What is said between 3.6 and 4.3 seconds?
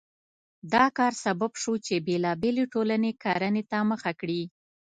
ته مخه